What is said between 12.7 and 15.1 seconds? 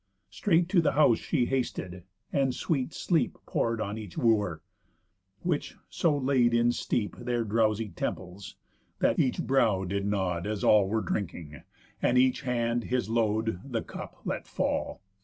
his load, The cup, let fall.